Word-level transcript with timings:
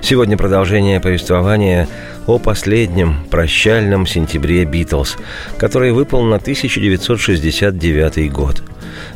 Сегодня 0.00 0.36
продолжение 0.36 1.00
повествования 1.00 1.88
о 2.26 2.38
последнем 2.38 3.24
прощальном 3.30 4.06
сентябре 4.06 4.64
«Битлз», 4.64 5.16
который 5.58 5.92
выпал 5.92 6.22
на 6.22 6.36
1969 6.36 8.32
год. 8.32 8.62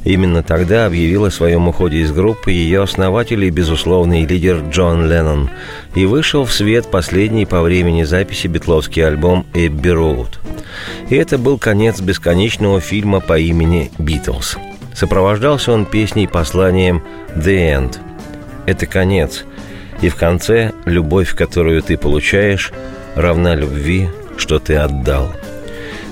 Именно 0.05 0.43
тогда 0.43 0.87
объявил 0.87 1.27
о 1.27 1.31
своем 1.31 1.69
уходе 1.69 1.99
из 1.99 2.13
группы 2.13 2.51
ее 2.51 2.83
основатель 2.83 3.45
и 3.45 3.51
безусловный 3.51 4.27
лидер 4.27 4.63
Джон 4.71 5.09
Леннон, 5.09 5.51
и 5.95 6.07
вышел 6.07 6.45
в 6.45 6.53
свет 6.53 6.91
последний 6.91 7.47
по 7.47 7.63
времени 7.63 8.03
записи 8.03 8.47
битловский 8.47 9.07
альбом 9.07 9.47
«Эбби 9.55 9.91
Роуд». 9.91 10.41
И 11.09 11.15
это 11.17 11.39
был 11.39 11.59
конец 11.59 12.01
бесконечного 12.01 12.81
фильма 12.81 13.21
по 13.21 13.39
имени 13.39 13.91
«Битлз». 13.99 14.57
Сопровождался 14.95 15.73
он 15.73 15.87
песней-посланием 15.87 17.03
«The 17.37 17.79
End». 17.79 17.99
Это 18.67 18.87
конец. 18.87 19.45
И 20.03 20.09
в 20.09 20.17
конце 20.17 20.73
любовь, 20.85 21.35
которую 21.35 21.81
ты 21.83 21.97
получаешь, 21.97 22.73
равна 23.15 23.55
любви, 23.55 24.09
что 24.37 24.59
ты 24.59 24.75
отдал. 24.75 25.33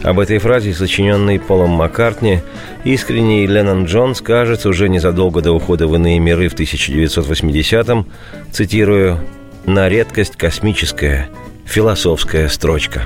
Об 0.02 0.18
этой 0.18 0.38
фразе, 0.38 0.72
сочиненной 0.72 1.38
Полом 1.38 1.70
Маккартни, 1.70 2.40
искренний 2.84 3.46
Леннон 3.46 3.84
Джон 3.84 4.14
скажет 4.14 4.64
уже 4.64 4.88
незадолго 4.88 5.42
до 5.42 5.52
ухода 5.52 5.86
в 5.86 5.94
иные 5.94 6.18
миры 6.18 6.48
в 6.48 6.54
1980-м, 6.54 8.06
цитирую, 8.50 9.18
«на 9.66 9.90
редкость 9.90 10.36
космическая, 10.36 11.28
философская 11.66 12.48
строчка». 12.48 13.02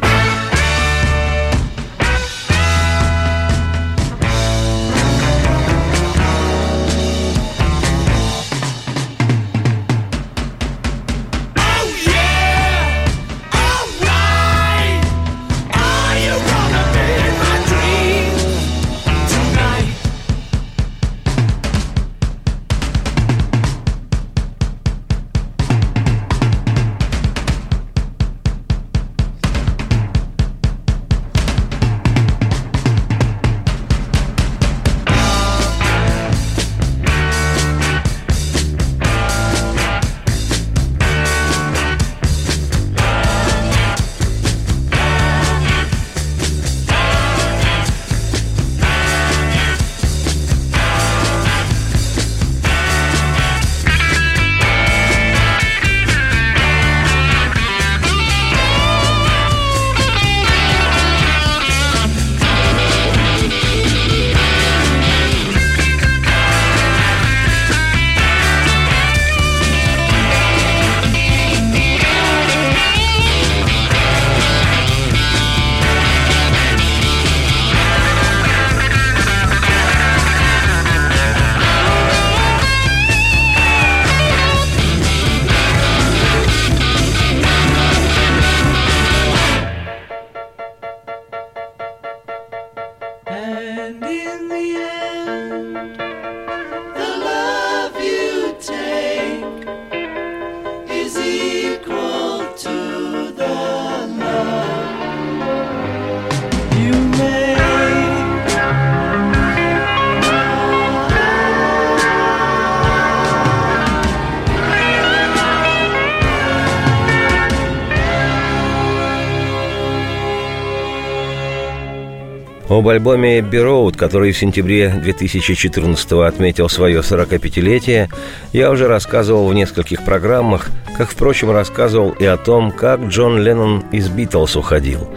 Об 122.75 122.89
альбоме 122.89 123.39
«Эбби 123.39 123.59
Роуд», 123.59 123.97
который 123.97 124.33
в 124.33 124.37
сентябре 124.37 124.89
2014 124.89 126.13
отметил 126.27 126.69
свое 126.69 127.03
45-летие, 127.03 128.09
я 128.53 128.71
уже 128.73 128.89
рассказывал 128.89 129.47
в 129.47 129.55
нескольких 129.55 130.05
программах, 130.05 130.71
как, 130.99 131.09
впрочем, 131.09 131.53
рассказывал 131.53 132.11
и 132.11 132.25
о 132.25 132.37
том, 132.37 132.73
как 132.73 133.01
Джон 133.03 133.41
Леннон 133.41 133.85
из 133.93 134.09
«Битлз» 134.09 134.57
уходил. 134.57 135.09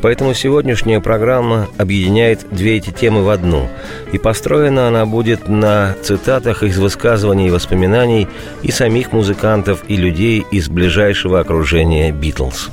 Поэтому 0.00 0.32
сегодняшняя 0.32 1.00
программа 1.00 1.68
объединяет 1.76 2.46
две 2.50 2.78
эти 2.78 2.88
темы 2.88 3.22
в 3.22 3.28
одну, 3.28 3.68
и 4.12 4.16
построена 4.16 4.88
она 4.88 5.04
будет 5.04 5.48
на 5.48 5.94
цитатах 6.02 6.62
из 6.62 6.78
высказываний 6.78 7.48
и 7.48 7.50
воспоминаний 7.50 8.26
и 8.62 8.70
самих 8.70 9.12
музыкантов, 9.12 9.84
и 9.86 9.96
людей 9.96 10.46
из 10.50 10.70
ближайшего 10.70 11.40
окружения 11.40 12.10
«Битлз». 12.10 12.70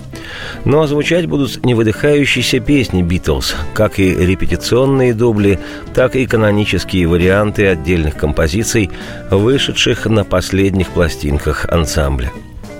Но 0.66 0.86
звучать 0.88 1.26
будут 1.26 1.66
невыдыхающиеся 1.66 2.60
песни 2.60 3.02
«Битлз», 3.02 3.56
как 3.74 4.00
и 4.00 4.14
репетиционные 4.14 5.14
дубли, 5.14 5.60
так 5.94 6.16
и 6.16 6.26
канонические 6.26 7.08
варианты 7.08 7.68
отдельных 7.68 8.16
композиций, 8.16 8.90
вышедших 9.30 10.06
на 10.06 10.24
последних 10.24 10.90
пластинках 10.90 11.66
ансамбля. 11.70 12.32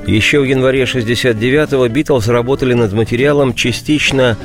Еще 0.08 0.40
в 0.40 0.44
январе 0.44 0.84
69-го 0.84 1.88
«Битлз» 1.88 2.28
работали 2.28 2.74
над 2.74 2.94
материалом, 2.94 3.54
частично 3.54 4.38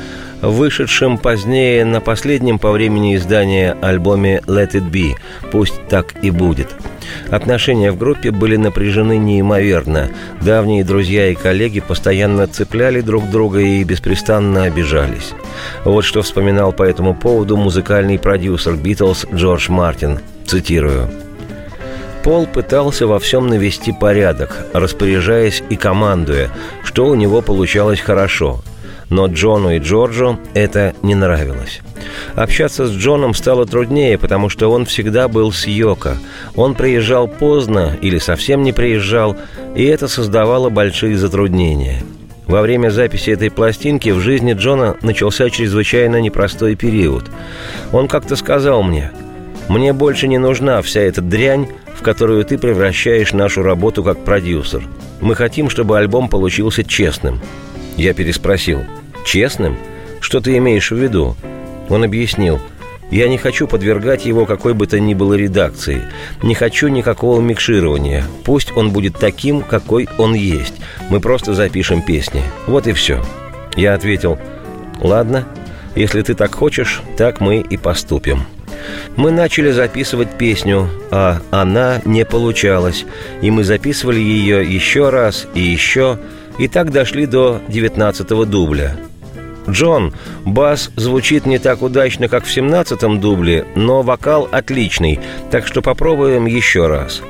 вышедшим 0.42 1.16
позднее 1.16 1.84
на 1.84 2.00
последнем 2.00 2.58
по 2.58 2.70
времени 2.70 3.16
издания 3.16 3.76
альбоме 3.80 4.42
«Let 4.46 4.72
It 4.72 4.90
Be» 4.90 5.14
«Пусть 5.50 5.86
так 5.88 6.14
и 6.22 6.30
будет». 6.30 6.68
Отношения 7.30 7.92
в 7.92 7.98
группе 7.98 8.30
были 8.30 8.56
напряжены 8.56 9.16
неимоверно. 9.18 10.10
Давние 10.40 10.84
друзья 10.84 11.28
и 11.28 11.34
коллеги 11.34 11.80
постоянно 11.80 12.46
цепляли 12.46 13.00
друг 13.00 13.30
друга 13.30 13.60
и 13.60 13.84
беспрестанно 13.84 14.64
обижались. 14.64 15.32
Вот 15.84 16.04
что 16.04 16.22
вспоминал 16.22 16.72
по 16.72 16.82
этому 16.82 17.14
поводу 17.14 17.56
музыкальный 17.56 18.18
продюсер 18.18 18.74
«Битлз» 18.74 19.26
Джордж 19.32 19.70
Мартин. 19.70 20.20
Цитирую. 20.46 21.08
Пол 22.22 22.46
пытался 22.46 23.06
во 23.06 23.18
всем 23.18 23.48
навести 23.48 23.92
порядок, 23.92 24.66
распоряжаясь 24.72 25.62
и 25.68 25.76
командуя, 25.76 26.48
что 26.82 27.06
у 27.06 27.14
него 27.14 27.42
получалось 27.42 28.00
хорошо– 28.00 28.62
но 29.10 29.26
Джону 29.26 29.74
и 29.74 29.78
Джорджу 29.78 30.38
это 30.54 30.94
не 31.02 31.14
нравилось. 31.14 31.80
Общаться 32.34 32.86
с 32.86 32.90
Джоном 32.90 33.34
стало 33.34 33.66
труднее, 33.66 34.18
потому 34.18 34.48
что 34.48 34.70
он 34.70 34.86
всегда 34.86 35.28
был 35.28 35.52
с 35.52 35.66
Йоко. 35.66 36.16
Он 36.56 36.74
приезжал 36.74 37.28
поздно 37.28 37.96
или 38.00 38.18
совсем 38.18 38.62
не 38.62 38.72
приезжал, 38.72 39.36
и 39.74 39.84
это 39.84 40.08
создавало 40.08 40.68
большие 40.70 41.16
затруднения. 41.16 42.02
Во 42.46 42.60
время 42.60 42.90
записи 42.90 43.30
этой 43.30 43.50
пластинки 43.50 44.10
в 44.10 44.20
жизни 44.20 44.52
Джона 44.52 44.96
начался 45.00 45.48
чрезвычайно 45.48 46.20
непростой 46.20 46.74
период. 46.74 47.24
Он 47.92 48.06
как-то 48.06 48.36
сказал 48.36 48.82
мне, 48.82 49.12
«Мне 49.68 49.94
больше 49.94 50.28
не 50.28 50.36
нужна 50.38 50.82
вся 50.82 51.00
эта 51.00 51.22
дрянь, 51.22 51.68
в 51.94 52.02
которую 52.02 52.44
ты 52.44 52.58
превращаешь 52.58 53.32
нашу 53.32 53.62
работу 53.62 54.04
как 54.04 54.22
продюсер. 54.24 54.82
Мы 55.22 55.34
хотим, 55.34 55.70
чтобы 55.70 55.96
альбом 55.96 56.28
получился 56.28 56.84
честным». 56.84 57.40
Я 57.96 58.14
переспросил– 58.14 58.82
Честным? 59.24 59.76
Что 60.20 60.40
ты 60.40 60.56
имеешь 60.58 60.90
в 60.90 60.96
виду? 60.96 61.34
Он 61.88 62.04
объяснил. 62.04 62.60
Я 63.10 63.28
не 63.28 63.38
хочу 63.38 63.66
подвергать 63.66 64.24
его 64.24 64.46
какой 64.46 64.74
бы 64.74 64.86
то 64.86 65.00
ни 65.00 65.14
было 65.14 65.34
редакции. 65.34 66.02
Не 66.42 66.54
хочу 66.54 66.88
никакого 66.88 67.40
микширования. 67.40 68.24
Пусть 68.44 68.76
он 68.76 68.90
будет 68.90 69.18
таким, 69.18 69.62
какой 69.62 70.08
он 70.18 70.34
есть. 70.34 70.74
Мы 71.10 71.20
просто 71.20 71.54
запишем 71.54 72.02
песни. 72.02 72.42
Вот 72.66 72.86
и 72.86 72.92
все. 72.92 73.22
Я 73.76 73.94
ответил, 73.94 74.38
ладно, 75.00 75.46
если 75.94 76.22
ты 76.22 76.34
так 76.34 76.54
хочешь, 76.54 77.02
так 77.16 77.40
мы 77.40 77.58
и 77.58 77.76
поступим. 77.76 78.44
Мы 79.16 79.30
начали 79.30 79.70
записывать 79.70 80.36
песню, 80.36 80.90
а 81.10 81.40
она 81.50 82.02
не 82.04 82.24
получалась, 82.24 83.06
и 83.40 83.50
мы 83.50 83.64
записывали 83.64 84.20
ее 84.20 84.62
еще 84.62 85.08
раз 85.08 85.46
и 85.54 85.60
еще, 85.60 86.18
и 86.58 86.68
так 86.68 86.90
дошли 86.90 87.26
до 87.26 87.60
девятнадцатого 87.68 88.46
дубля. 88.46 88.96
Джон, 89.68 90.12
бас 90.44 90.90
звучит 90.96 91.46
не 91.46 91.58
так 91.58 91.82
удачно, 91.82 92.28
как 92.28 92.44
в 92.44 92.52
семнадцатом 92.52 93.20
дубле, 93.20 93.64
но 93.74 94.02
вокал 94.02 94.48
отличный, 94.50 95.20
так 95.50 95.66
что 95.66 95.80
попробуем 95.80 96.46
еще 96.46 96.86
раз. 96.86 97.22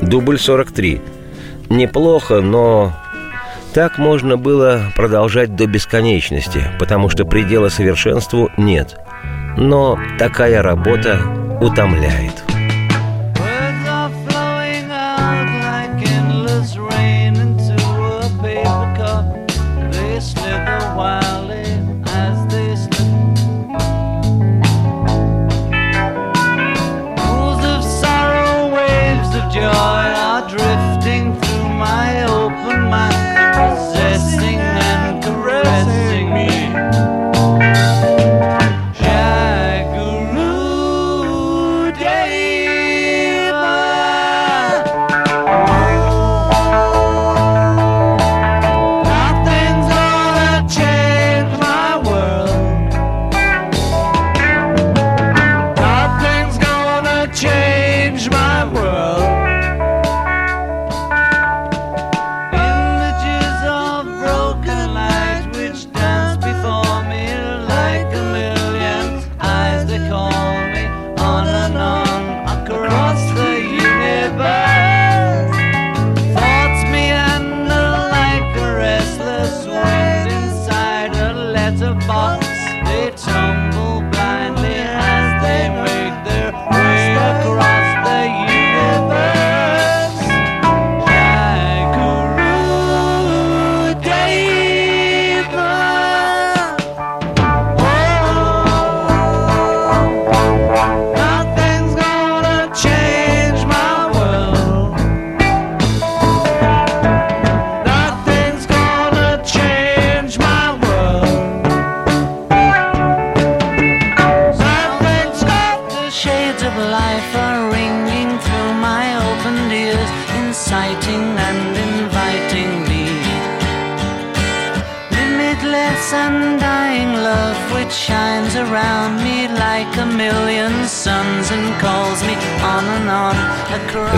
Дубль 0.00 0.38
43. 0.38 1.00
Неплохо, 1.70 2.40
но 2.40 2.94
так 3.72 3.96
можно 3.96 4.36
было 4.36 4.92
продолжать 4.94 5.56
до 5.56 5.66
бесконечности, 5.66 6.64
потому 6.78 7.08
что 7.08 7.24
предела 7.24 7.70
совершенству 7.70 8.50
нет. 8.58 8.96
Но 9.56 9.98
такая 10.18 10.62
работа 10.62 11.20
утомляет. 11.60 12.51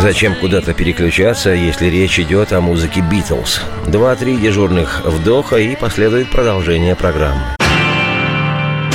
Зачем 0.00 0.34
куда-то 0.40 0.74
переключаться, 0.74 1.50
если 1.50 1.86
речь 1.86 2.18
идет 2.18 2.52
о 2.52 2.60
музыке 2.60 3.02
Битлз? 3.02 3.60
Два-три 3.86 4.36
дежурных 4.36 5.02
вдоха 5.04 5.58
и 5.58 5.76
последует 5.76 6.28
продолжение 6.32 6.96
программы. 6.96 7.56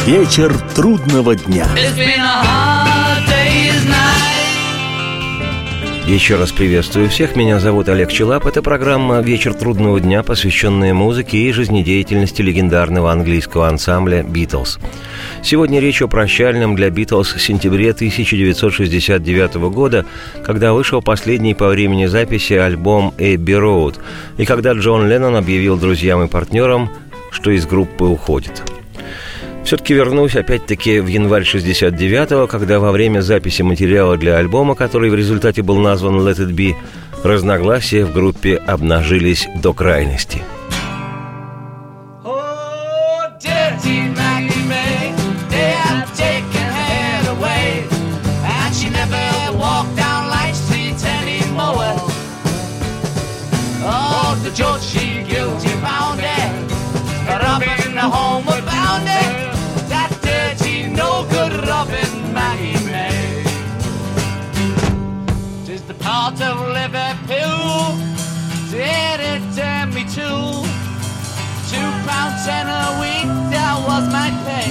Вечер 0.06 0.54
трудного 0.76 1.36
дня. 1.38 1.66
Еще 6.10 6.38
раз 6.38 6.52
приветствую 6.52 7.08
всех. 7.08 7.36
Меня 7.36 7.60
зовут 7.60 7.88
Олег 7.88 8.12
Челап. 8.12 8.48
Это 8.48 8.64
программа 8.64 9.22
«Вечер 9.22 9.54
трудного 9.54 10.00
дня», 10.00 10.24
посвященная 10.24 10.92
музыке 10.92 11.38
и 11.38 11.52
жизнедеятельности 11.52 12.42
легендарного 12.42 13.12
английского 13.12 13.68
ансамбля 13.68 14.24
«Битлз». 14.24 14.80
Сегодня 15.44 15.80
речь 15.80 16.02
о 16.02 16.08
прощальном 16.08 16.76
для 16.76 16.90
«Битлз» 16.90 17.36
сентябре 17.38 17.92
1969 17.92 19.70
года, 19.72 20.08
когда 20.44 20.74
вышел 20.74 21.04
последний 21.04 21.54
по 21.54 21.68
времени 21.68 22.08
записи 22.08 22.54
альбом 22.54 23.14
«Эбби 23.20 23.54
Роуд», 23.54 24.00
и 24.40 24.46
когда 24.46 24.74
Джон 24.74 25.08
Леннон 25.08 25.36
объявил 25.36 25.78
друзьям 25.78 26.24
и 26.24 26.28
партнерам, 26.28 26.90
что 27.30 27.52
из 27.52 27.68
группы 27.68 28.06
уходит– 28.06 28.64
все-таки 29.64 29.94
вернусь 29.94 30.36
опять-таки 30.36 31.00
в 31.00 31.08
январь 31.08 31.44
69-го, 31.44 32.48
когда 32.48 32.80
во 32.80 32.92
время 32.92 33.22
записи 33.22 33.62
материала 33.62 34.18
для 34.18 34.38
альбома, 34.38 34.76
который 34.76 35.10
в 35.10 35.16
результате 35.16 35.62
был 35.62 35.78
назван 35.78 36.16
«Let 36.20 36.38
It 36.38 36.54
Be», 36.54 36.76
разногласия 37.24 38.06
в 38.06 38.14
группе 38.14 38.56
обнажились 38.56 39.48
до 39.62 39.74
крайности– 39.74 40.42
George, 54.60 54.99
ten 72.50 72.68
a 72.68 72.86
week? 73.02 73.28
That 73.54 73.76
was 73.88 74.04
my 74.16 74.30
pay. 74.46 74.70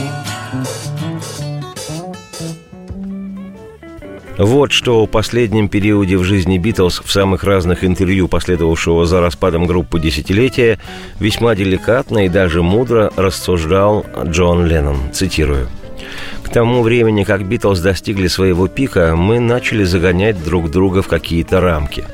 Вот 4.38 4.70
что 4.70 5.02
о 5.02 5.06
последнем 5.06 5.68
периоде 5.68 6.16
в 6.16 6.22
жизни 6.22 6.58
Битлз 6.58 7.02
в 7.04 7.10
самых 7.10 7.42
разных 7.42 7.84
интервью, 7.84 8.28
последовавшего 8.28 9.04
за 9.04 9.20
распадом 9.20 9.66
группы 9.66 9.98
десятилетия, 9.98 10.78
весьма 11.18 11.56
деликатно 11.56 12.24
и 12.26 12.28
даже 12.28 12.62
мудро 12.62 13.12
рассуждал 13.16 14.06
Джон 14.24 14.66
Леннон. 14.66 15.12
Цитирую. 15.12 15.68
К 16.48 16.50
тому 16.50 16.80
времени, 16.80 17.24
как 17.24 17.46
Битлз 17.46 17.78
достигли 17.80 18.26
своего 18.26 18.68
пика, 18.68 19.14
мы 19.16 19.38
начали 19.38 19.84
загонять 19.84 20.42
друг 20.42 20.70
друга 20.70 21.02
в 21.02 21.06
какие-то 21.06 21.60
рамки. 21.60 22.04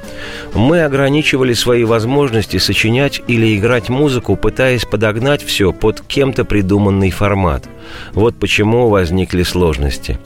Мы 0.54 0.82
ограничивали 0.82 1.52
свои 1.52 1.84
возможности 1.84 2.56
сочинять 2.56 3.22
или 3.28 3.56
играть 3.56 3.90
музыку, 3.90 4.34
пытаясь 4.34 4.84
подогнать 4.86 5.44
все 5.44 5.72
под 5.72 6.00
кем-то 6.00 6.44
придуманный 6.44 7.12
формат. 7.12 7.68
Вот 8.12 8.34
почему 8.34 8.88
возникли 8.88 9.44
сложности. 9.44 10.18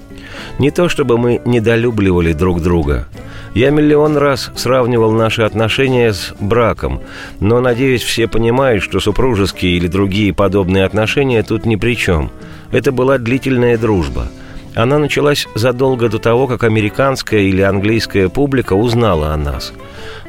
Не 0.59 0.71
то 0.71 0.89
чтобы 0.89 1.19
мы 1.19 1.43
недолюбливали 1.45 2.33
друг 2.33 2.63
друга. 2.63 3.07
Я 3.55 3.69
миллион 3.69 4.17
раз 4.17 4.51
сравнивал 4.57 5.13
наши 5.13 5.43
отношения 5.43 6.15
с 6.15 6.33
браком, 6.41 7.03
но, 7.41 7.61
надеюсь, 7.61 8.03
все 8.03 8.27
понимают, 8.27 8.83
что 8.83 9.01
супружеские 9.01 9.77
или 9.77 9.87
другие 9.87 10.33
подобные 10.33 10.85
отношения 10.85 11.43
тут 11.43 11.67
ни 11.67 11.77
при 11.77 11.95
чем– 11.95 12.31
это 12.73 12.93
была 12.93 13.19
длительная 13.19 13.79
дружба. 13.79 14.29
Она 14.75 14.99
началась 14.99 15.49
задолго 15.55 16.09
до 16.09 16.19
того, 16.19 16.47
как 16.47 16.63
американская 16.63 17.41
или 17.41 17.63
английская 17.63 18.29
публика 18.29 18.75
узнала 18.75 19.33
о 19.33 19.37
нас. 19.37 19.73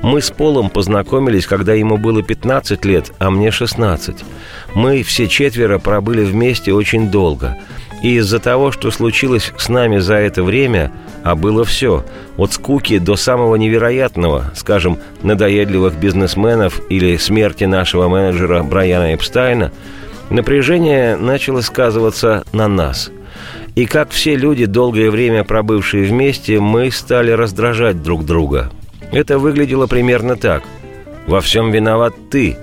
Мы 0.01 0.21
с 0.21 0.31
Полом 0.31 0.69
познакомились, 0.69 1.45
когда 1.45 1.73
ему 1.73 1.97
было 1.97 2.23
15 2.23 2.83
лет, 2.85 3.11
а 3.19 3.29
мне 3.29 3.51
16. 3.51 4.23
Мы 4.73 5.03
все 5.03 5.27
четверо 5.27 5.77
пробыли 5.77 6.23
вместе 6.23 6.73
очень 6.73 7.11
долго. 7.11 7.57
И 8.01 8.15
из-за 8.15 8.39
того, 8.39 8.71
что 8.71 8.91
случилось 8.91 9.51
с 9.57 9.67
нами 9.67 9.97
за 9.97 10.15
это 10.15 10.41
время, 10.41 10.91
а 11.23 11.35
было 11.35 11.65
все, 11.65 12.05
от 12.37 12.53
скуки 12.53 12.97
до 12.97 13.17
самого 13.17 13.55
невероятного, 13.55 14.51
скажем, 14.55 14.99
надоедливых 15.21 15.99
бизнесменов 15.99 16.79
или 16.89 17.17
смерти 17.17 17.65
нашего 17.65 18.07
менеджера 18.07 18.63
Брайана 18.63 19.13
Эпстайна, 19.13 19.71
напряжение 20.29 21.15
начало 21.15 21.61
сказываться 21.61 22.43
на 22.51 22.67
нас– 22.67 23.11
и 23.75 23.85
как 23.85 24.09
все 24.09 24.35
люди, 24.35 24.65
долгое 24.65 25.09
время 25.09 25.43
пробывшие 25.43 26.03
вместе, 26.03 26.59
мы 26.59 26.91
стали 26.91 27.31
раздражать 27.31 28.01
друг 28.03 28.25
друга. 28.25 28.71
Это 29.11 29.39
выглядело 29.39 29.87
примерно 29.87 30.35
так. 30.35 30.63
«Во 31.27 31.41
всем 31.41 31.71
виноват 31.71 32.13
ты. 32.29 32.57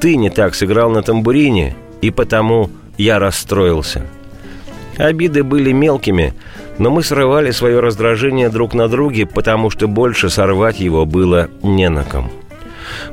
Ты 0.00 0.16
не 0.16 0.30
так 0.30 0.54
сыграл 0.54 0.90
на 0.90 1.02
тамбурине, 1.02 1.74
и 2.00 2.10
потому 2.10 2.70
я 2.98 3.18
расстроился». 3.18 4.06
Обиды 4.98 5.42
были 5.42 5.72
мелкими, 5.72 6.34
но 6.78 6.90
мы 6.90 7.02
срывали 7.02 7.50
свое 7.50 7.80
раздражение 7.80 8.50
друг 8.50 8.74
на 8.74 8.86
друге, 8.86 9.26
потому 9.26 9.70
что 9.70 9.88
больше 9.88 10.28
сорвать 10.28 10.78
его 10.78 11.06
было 11.06 11.48
не 11.62 11.88
на 11.88 12.04
ком. 12.04 12.30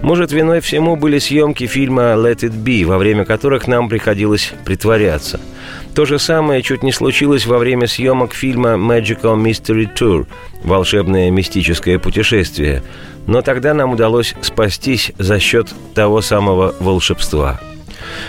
Может, 0.02 0.32
виной 0.32 0.62
всему 0.62 0.96
были 0.96 1.20
съемки 1.20 1.68
фильма 1.68 2.14
«Let 2.16 2.40
it 2.40 2.54
be», 2.64 2.86
во 2.86 2.98
время 2.98 3.26
которых 3.26 3.68
нам 3.68 3.90
приходилось 3.90 4.54
притворяться– 4.66 5.40
то 5.96 6.06
же 6.06 6.20
самое 6.20 6.62
чуть 6.62 6.84
не 6.84 6.92
случилось 6.92 7.46
во 7.46 7.58
время 7.58 7.88
съемок 7.88 8.34
фильма 8.34 8.76
Magical 8.76 9.36
Mystery 9.36 9.90
Tour– 9.94 10.28
«Волшебное 10.64 11.32
мистическое 11.32 12.00
путешествие», 12.00 12.84
но 13.28 13.42
тогда 13.42 13.74
нам 13.74 13.92
удалось 13.92 14.36
спастись 14.42 15.12
за 15.18 15.40
счет 15.40 15.68
того 15.96 16.22
самого 16.22 16.76
волшебства. 16.80 17.60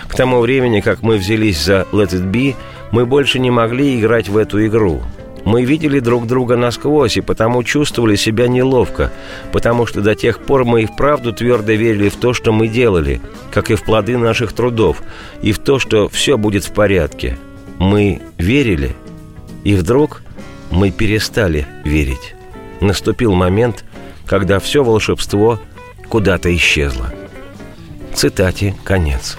К 0.07 0.15
тому 0.15 0.41
времени, 0.41 0.81
как 0.81 1.01
мы 1.01 1.17
взялись 1.17 1.63
за 1.63 1.87
Let 1.91 2.09
It 2.09 2.29
Be, 2.31 2.55
мы 2.91 3.05
больше 3.05 3.39
не 3.39 3.51
могли 3.51 3.99
играть 3.99 4.27
в 4.27 4.37
эту 4.37 4.65
игру. 4.65 5.01
Мы 5.45 5.65
видели 5.65 5.99
друг 5.99 6.27
друга 6.27 6.55
насквозь 6.55 7.17
и 7.17 7.21
потому 7.21 7.63
чувствовали 7.63 8.15
себя 8.15 8.47
неловко, 8.47 9.11
потому 9.51 9.85
что 9.85 10.01
до 10.01 10.15
тех 10.15 10.39
пор 10.39 10.65
мы 10.65 10.83
и 10.83 10.85
вправду 10.85 11.33
твердо 11.33 11.73
верили 11.73 12.09
в 12.09 12.15
то, 12.15 12.33
что 12.33 12.51
мы 12.51 12.67
делали, 12.67 13.21
как 13.51 13.71
и 13.71 13.75
в 13.75 13.83
плоды 13.83 14.17
наших 14.17 14.53
трудов, 14.53 15.01
и 15.41 15.51
в 15.51 15.59
то, 15.59 15.79
что 15.79 16.09
все 16.09 16.37
будет 16.37 16.63
в 16.63 16.73
порядке– 16.73 17.37
мы 17.81 18.21
верили, 18.37 18.95
и 19.63 19.73
вдруг 19.73 20.21
мы 20.69 20.91
перестали 20.91 21.65
верить. 21.83 22.35
Наступил 22.79 23.33
момент, 23.33 23.83
когда 24.27 24.59
все 24.59 24.83
волшебство 24.83 25.59
куда-то 26.07 26.55
исчезло. 26.55 27.11
Цитате 28.13 28.75
конец. 28.83 29.35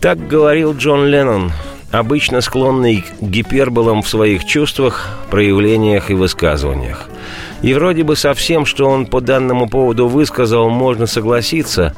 Так 0.00 0.26
говорил 0.26 0.74
Джон 0.76 1.06
Леннон, 1.06 1.52
обычно 1.90 2.40
склонный 2.40 3.04
к 3.20 3.22
гиперболам 3.22 4.02
в 4.02 4.08
своих 4.08 4.44
чувствах, 4.44 5.18
проявлениях 5.30 6.10
и 6.10 6.14
высказываниях. 6.14 7.08
И 7.62 7.74
вроде 7.74 8.04
бы 8.04 8.16
со 8.16 8.34
всем, 8.34 8.64
что 8.64 8.88
он 8.88 9.06
по 9.06 9.20
данному 9.20 9.68
поводу 9.68 10.08
высказал, 10.08 10.70
можно 10.70 11.06
согласиться, 11.06 11.94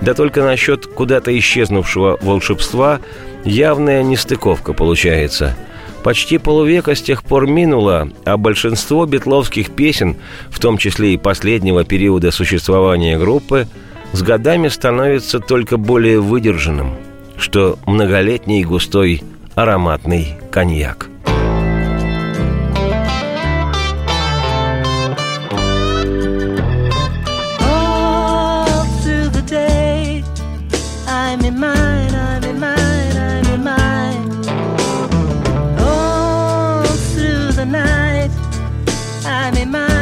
да 0.00 0.14
только 0.14 0.42
насчет 0.42 0.86
куда-то 0.86 1.36
исчезнувшего 1.38 2.18
волшебства 2.20 3.00
явная 3.44 4.02
нестыковка 4.02 4.72
получается. 4.72 5.56
Почти 6.02 6.38
полувека 6.38 6.94
с 6.94 7.02
тех 7.02 7.24
пор 7.24 7.48
минуло, 7.48 8.08
а 8.24 8.36
большинство 8.36 9.06
битловских 9.06 9.72
песен, 9.72 10.16
в 10.50 10.60
том 10.60 10.78
числе 10.78 11.14
и 11.14 11.16
последнего 11.16 11.84
периода 11.84 12.30
существования 12.30 13.18
группы, 13.18 13.66
с 14.12 14.22
годами 14.22 14.68
становится 14.68 15.40
только 15.40 15.76
более 15.78 16.20
выдержанным, 16.20 16.94
что 17.38 17.78
многолетний 17.86 18.64
густой 18.64 19.22
ароматный 19.54 20.36
коньяк– 20.50 21.08
О 39.28 39.95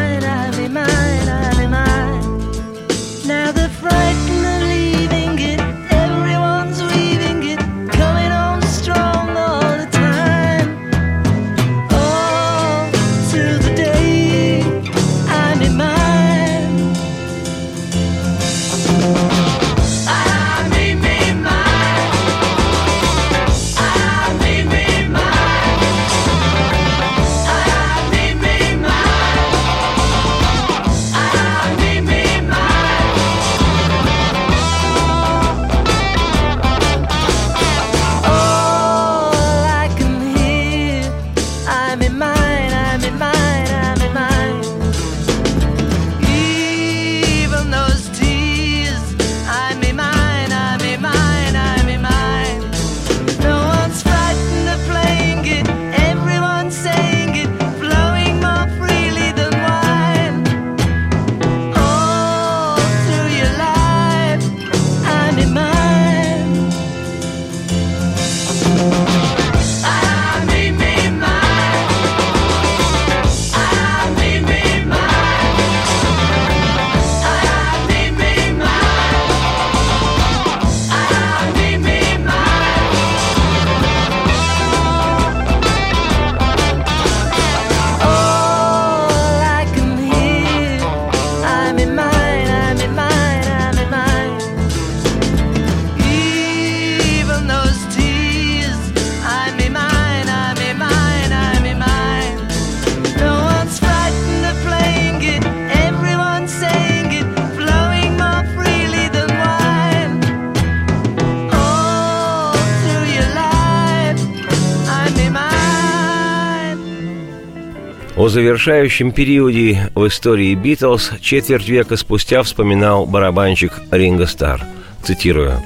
завершающем 118.34 119.12
периоде 119.12 119.92
в 119.94 120.08
истории 120.08 120.56
Битлз 120.56 121.12
четверть 121.20 121.68
века 121.68 121.96
спустя 121.96 122.42
вспоминал 122.42 123.06
барабанщик 123.06 123.80
Ринго 123.92 124.26
Стар. 124.26 124.60
Цитирую. 125.04 125.62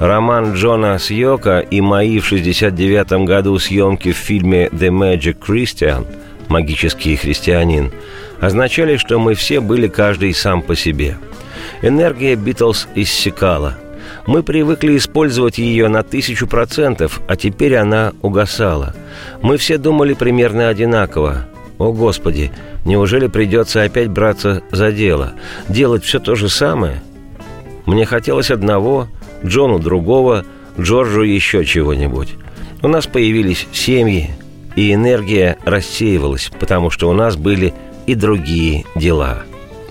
Роман 0.00 0.54
Джона 0.54 0.98
Сьока 0.98 1.60
и 1.60 1.80
мои 1.80 2.18
в 2.18 2.26
69 2.26 3.24
году 3.24 3.56
съемки 3.60 4.10
в 4.10 4.16
фильме 4.16 4.66
«The 4.72 4.88
Magic 4.88 5.36
Christian» 5.38 6.04
«Магический 6.48 7.14
христианин» 7.14 7.92
означали, 8.40 8.96
что 8.96 9.20
мы 9.20 9.34
все 9.34 9.60
были 9.60 9.86
каждый 9.86 10.34
сам 10.34 10.62
по 10.62 10.74
себе. 10.74 11.16
Энергия 11.80 12.34
Битлз 12.34 12.88
иссякала. 12.96 13.78
Мы 14.26 14.42
привыкли 14.42 14.96
использовать 14.96 15.58
ее 15.58 15.86
на 15.86 16.02
тысячу 16.02 16.48
процентов, 16.48 17.20
а 17.28 17.36
теперь 17.36 17.76
она 17.76 18.14
угасала. 18.20 18.96
Мы 19.42 19.58
все 19.58 19.78
думали 19.78 20.14
примерно 20.14 20.68
одинаково. 20.68 21.46
О, 21.78 21.92
Господи, 21.92 22.52
неужели 22.84 23.26
придется 23.26 23.82
опять 23.82 24.08
браться 24.08 24.62
за 24.70 24.92
дело? 24.92 25.32
Делать 25.68 26.04
все 26.04 26.20
то 26.20 26.34
же 26.34 26.48
самое? 26.48 27.02
Мне 27.86 28.06
хотелось 28.06 28.50
одного, 28.50 29.08
Джону 29.44 29.78
другого, 29.78 30.44
Джорджу 30.78 31.22
еще 31.22 31.64
чего-нибудь. 31.64 32.34
У 32.82 32.88
нас 32.88 33.06
появились 33.06 33.66
семьи, 33.72 34.30
и 34.76 34.92
энергия 34.92 35.58
рассеивалась, 35.64 36.50
потому 36.58 36.90
что 36.90 37.08
у 37.08 37.12
нас 37.12 37.36
были 37.36 37.74
и 38.06 38.14
другие 38.14 38.84
дела. 38.94 39.42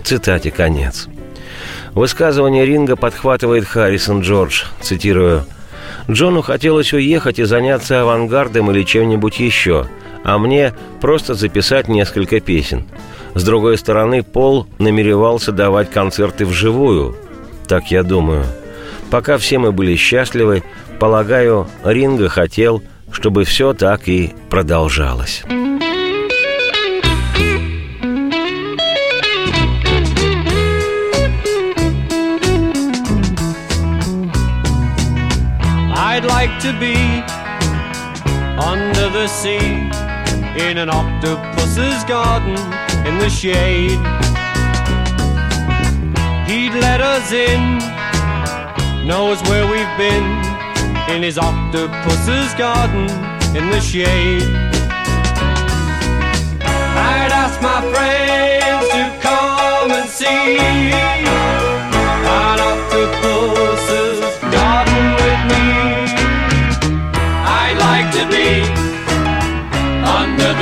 Цитате 0.04 0.52
конец. 0.52 1.08
Высказывание 1.94 2.66
Ринга 2.66 2.96
подхватывает 2.96 3.66
Харрисон 3.66 4.22
Джордж, 4.22 4.63
цитирую, 4.82 5.46
«Джону 6.10 6.42
хотелось 6.42 6.92
уехать 6.92 7.40
и 7.40 7.44
заняться 7.44 8.02
авангардом 8.02 8.72
или 8.72 8.84
чем-нибудь 8.84 9.40
еще, 9.40 9.88
а 10.24 10.38
мне 10.38 10.74
просто 11.01 11.34
записать 11.34 11.88
несколько 11.88 12.39
песен. 12.39 12.88
С 13.36 13.44
другой 13.44 13.77
стороны, 13.77 14.24
Пол 14.24 14.68
намеревался 14.80 15.51
давать 15.51 15.89
концерты 15.89 16.46
вживую. 16.46 17.15
Так 17.68 17.92
я 17.92 18.03
думаю. 18.03 18.46
Пока 19.10 19.38
все 19.38 19.58
мы 19.58 19.72
были 19.72 19.96
счастливы, 19.96 20.63
полагаю, 21.00 21.68
Ринга 21.84 22.30
хотел, 22.30 22.82
чтобы 23.12 23.44
все 23.44 23.74
так 23.74 24.08
и 24.08 24.34
продолжалось». 24.50 25.44
I'd 36.15 36.25
like 36.25 36.60
to 36.60 36.72
be 36.80 36.96
under 38.60 39.10
the 39.10 39.27
sea 39.27 39.83
in 40.58 40.78
an 40.78 40.90
octopus's 40.90 42.04
garden 42.04 42.56
in 43.08 43.18
the 43.18 43.30
shade. 43.30 44.00
He'd 46.48 46.74
let 46.74 47.02
us 47.02 47.32
in, 47.32 47.80
knows 49.08 49.42
where 49.50 49.66
we've 49.66 49.98
been 49.98 50.24
in 51.10 51.24
his 51.24 51.38
octopus's 51.38 52.54
garden 52.54 53.10
in 53.56 53.70
the 53.70 53.80
shade. 53.80 54.44
I'd 56.62 57.32
ask 57.32 57.62
my 57.62 57.82
friends 57.92 58.88
to 58.90 59.04
come 59.22 59.92
and 59.92 60.10
see 60.10 60.58
an 62.26 62.60
octopus's 62.60 63.53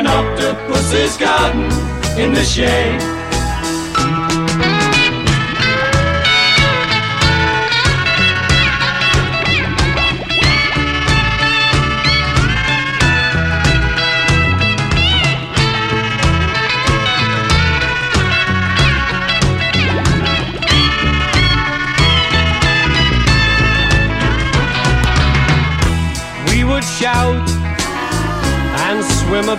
An 0.00 0.06
octopus's 0.06 1.18
garden 1.18 1.64
in 2.18 2.32
the 2.32 2.42
shade. 2.42 3.19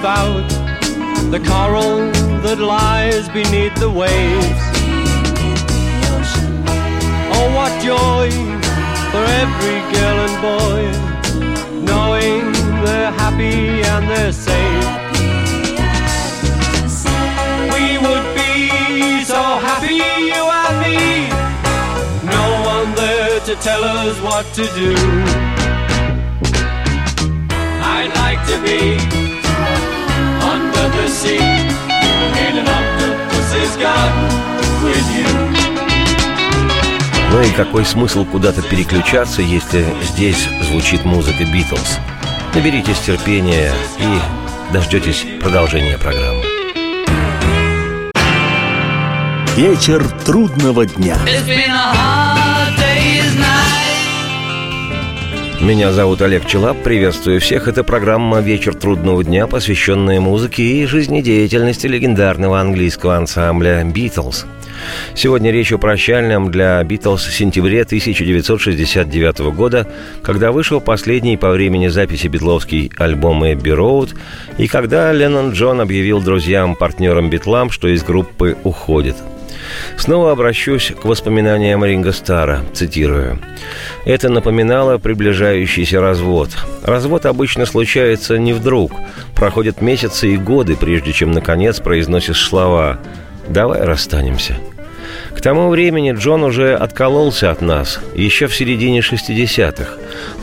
About 0.02 0.50
the 1.30 1.40
coral 1.46 2.10
that 2.42 2.58
lies 2.58 3.30
beneath 3.30 3.76
the 3.76 3.88
waves. 3.88 4.62
Oh, 7.36 7.48
what 7.58 7.72
joy 7.86 8.32
for 9.12 9.24
every 9.44 9.80
girl 9.94 10.18
and 10.26 10.38
boy, 10.50 10.82
knowing 11.86 12.52
they're 12.84 13.12
happy 13.12 13.84
and 13.94 14.10
they're 14.10 14.34
safe. 14.34 14.88
We 17.74 17.86
would 18.06 18.28
be 18.34 19.24
so 19.24 19.42
happy, 19.68 20.02
you 20.34 20.44
and 20.62 20.78
me. 20.82 21.30
No 22.26 22.44
one 22.74 22.96
there 22.96 23.40
to 23.42 23.56
tell 23.62 23.84
us 23.84 24.20
what 24.22 24.46
to 24.56 24.66
do. 24.74 24.96
I'd 27.84 28.12
like 28.16 28.42
to 28.48 28.58
be 28.64 29.21
sea 31.12 31.38
in 31.38 32.58
an 32.58 32.68
octopus's 32.68 33.76
garden 33.78 34.28
with 34.84 35.08
you. 35.18 35.28
Ну 37.32 37.42
и 37.42 37.52
какой 37.52 37.86
смысл 37.86 38.26
куда-то 38.26 38.62
переключаться, 38.62 39.42
если 39.42 39.86
здесь 40.04 40.48
звучит 40.70 41.06
музыка 41.06 41.44
Битлз? 41.46 42.00
Наберитесь 42.54 43.00
терпения 43.00 43.72
и 44.00 44.74
дождетесь 44.74 45.26
продолжения 45.42 45.98
программы. 45.98 46.44
Вечер 49.56 50.08
трудного 50.26 50.86
дня. 50.86 51.18
It's 51.26 51.46
been 51.46 51.70
a 51.70 51.94
hard 51.94 52.78
day's 52.78 53.36
night. 53.38 53.71
Меня 55.62 55.92
зовут 55.92 56.24
Олег 56.24 56.48
Челап, 56.48 56.82
приветствую 56.82 57.40
всех. 57.40 57.68
Это 57.68 57.84
программа 57.84 58.40
«Вечер 58.40 58.74
трудного 58.74 59.24
дня», 59.24 59.46
посвященная 59.46 60.20
музыке 60.20 60.64
и 60.64 60.88
жизнедеятельности 60.88 61.86
легендарного 61.86 62.60
английского 62.60 63.16
ансамбля 63.16 63.84
«Битлз». 63.84 64.48
Сегодня 65.14 65.52
речь 65.52 65.72
о 65.72 65.78
прощальном 65.78 66.50
для 66.50 66.84
«Битлз» 66.84 67.30
сентябре 67.30 67.84
1969 67.84 69.54
года, 69.54 69.88
когда 70.24 70.52
вышел 70.52 70.82
последний 70.82 71.38
по 71.38 71.52
времени 71.52 71.90
записи 71.90 72.26
битловский 72.26 72.92
альбом 72.98 73.46
«Эбби 73.46 73.70
Роуд», 73.70 74.16
и 74.58 74.68
когда 74.68 75.14
Леннон 75.14 75.52
Джон 75.52 75.80
объявил 75.80 76.22
друзьям, 76.22 76.76
партнерам 76.76 77.30
Битлам, 77.30 77.70
что 77.70 77.88
из 77.88 78.04
группы 78.04 78.58
уходит– 78.64 79.16
Снова 79.98 80.32
обращусь 80.32 80.92
к 80.92 81.06
воспоминаниям 81.06 81.84
Ринга 81.86 82.12
Стара, 82.12 82.62
цитирую. 82.74 83.40
«Это 84.06 84.30
напоминало 84.30 84.98
приближающийся 84.98 86.02
развод. 86.02 86.50
Развод 86.84 87.26
обычно 87.26 87.66
случается 87.66 88.38
не 88.38 88.54
вдруг. 88.54 88.92
Проходят 89.36 89.82
месяцы 89.82 90.34
и 90.34 90.38
годы, 90.38 90.76
прежде 90.76 91.14
чем, 91.14 91.32
наконец, 91.32 91.80
произносишь 91.80 92.42
слова 92.42 93.00
«давай 93.48 93.82
расстанемся». 93.84 94.56
К 95.36 95.42
тому 95.42 95.70
времени 95.70 96.12
Джон 96.12 96.44
уже 96.44 96.76
откололся 96.76 97.52
от 97.52 97.62
нас, 97.62 98.00
еще 98.14 98.48
в 98.48 98.56
середине 98.56 99.00
60-х. 99.00 99.94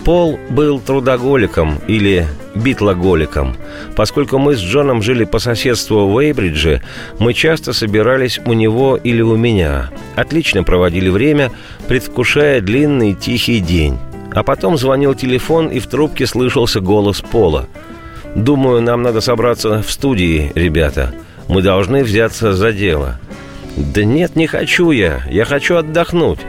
Пол 0.05 0.41
был 0.49 0.81
трудоголиком 0.81 1.79
или 1.87 2.27
битлоголиком. 2.55 3.57
Поскольку 3.95 4.39
мы 4.39 4.57
с 4.57 4.61
Джоном 4.61 5.03
жили 5.03 5.25
по 5.25 5.39
соседству 5.39 6.09
в 6.09 6.19
Эйбридже, 6.19 6.83
мы 7.19 7.35
часто 7.35 7.73
собирались 7.73 8.41
у 8.45 8.55
него 8.55 8.97
или 8.97 9.21
у 9.21 9.37
меня. 9.37 9.91
Отлично 10.17 10.65
проводили 10.65 11.11
время, 11.11 11.53
предвкушая 11.87 12.61
длинный 12.61 13.15
тихий 13.15 13.61
день. 13.61 13.99
А 14.33 14.43
потом 14.43 14.77
звонил 14.77 15.15
телефон, 15.15 15.69
и 15.69 15.79
в 15.79 15.87
трубке 15.87 16.27
слышался 16.27 16.81
голос 16.81 17.21
Пола. 17.21 17.69
«Думаю, 18.35 18.83
нам 18.83 19.03
надо 19.03 19.21
собраться 19.21 19.83
в 19.83 19.91
студии, 19.91 20.53
ребята. 20.55 21.15
Мы 21.49 21.63
должны 21.63 22.05
взяться 22.05 22.53
за 22.53 22.73
дело». 22.73 23.19
«Да 23.79 24.05
нет, 24.05 24.35
не 24.35 24.47
хочу 24.47 24.91
я. 24.91 25.23
Я 25.31 25.45
хочу 25.45 25.77
отдохнуть». 25.77 26.41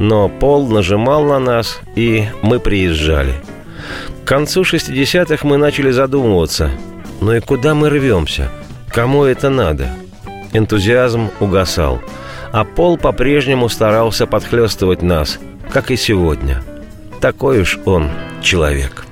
Но 0.00 0.28
Пол 0.28 0.66
нажимал 0.66 1.24
на 1.24 1.38
нас, 1.38 1.80
и 1.94 2.26
мы 2.42 2.58
приезжали. 2.58 3.34
К 4.24 4.26
концу 4.26 4.62
60-х 4.62 5.46
мы 5.46 5.56
начали 5.56 5.92
задумываться, 5.92 6.70
ну 7.20 7.32
и 7.32 7.40
куда 7.40 7.74
мы 7.74 7.90
рвемся? 7.90 8.50
Кому 8.88 9.24
это 9.24 9.50
надо? 9.50 9.88
Энтузиазм 10.52 11.30
угасал, 11.38 12.00
а 12.50 12.64
Пол 12.64 12.96
по-прежнему 12.98 13.68
старался 13.68 14.26
подхлестывать 14.26 15.02
нас, 15.02 15.38
как 15.70 15.92
и 15.92 15.96
сегодня. 15.96 16.62
Такой 17.20 17.60
уж 17.60 17.78
он 17.84 18.10
человек. 18.42 19.04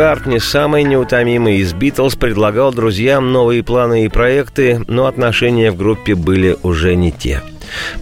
Маккартни, 0.00 0.38
самый 0.38 0.84
неутомимый 0.84 1.58
из 1.58 1.74
Битлз, 1.74 2.14
предлагал 2.16 2.72
друзьям 2.72 3.32
новые 3.32 3.62
планы 3.62 4.06
и 4.06 4.08
проекты, 4.08 4.80
но 4.88 5.04
отношения 5.04 5.70
в 5.70 5.76
группе 5.76 6.14
были 6.14 6.56
уже 6.62 6.96
не 6.96 7.12
те. 7.12 7.42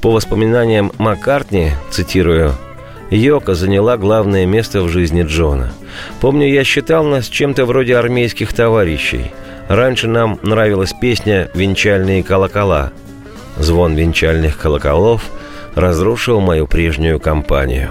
По 0.01 0.13
воспоминаниям 0.13 0.93
Маккартни, 0.99 1.73
цитирую, 1.91 2.53
«Йока 3.11 3.55
заняла 3.55 3.97
главное 3.97 4.47
место 4.47 4.83
в 4.83 4.89
жизни 4.89 5.25
Джона. 5.25 5.73
Помню, 6.21 6.47
я 6.47 6.63
считал 6.63 7.03
нас 7.03 7.27
чем-то 7.27 7.67
вроде 7.67 7.97
армейских 7.97 8.53
товарищей. 8.53 9.33
Раньше 9.69 10.07
нам 10.07 10.39
нравилась 10.45 10.95
песня 11.01 11.51
«Венчальные 11.53 12.23
колокола». 12.23 12.93
Звон 13.57 13.97
венчальных 13.97 14.57
колоколов 14.57 15.25
разрушил 15.75 16.39
мою 16.39 16.69
прежнюю 16.69 17.19
компанию. 17.19 17.91